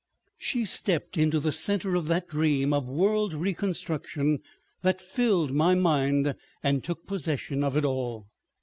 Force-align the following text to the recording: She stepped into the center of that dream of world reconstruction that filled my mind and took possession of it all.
She 0.39 0.65
stepped 0.65 1.15
into 1.15 1.39
the 1.39 1.51
center 1.51 1.93
of 1.93 2.07
that 2.07 2.27
dream 2.27 2.73
of 2.73 2.89
world 2.89 3.35
reconstruction 3.35 4.39
that 4.81 4.99
filled 4.99 5.51
my 5.53 5.75
mind 5.75 6.33
and 6.63 6.83
took 6.83 7.05
possession 7.05 7.63
of 7.63 7.77
it 7.77 7.85
all. 7.85 8.25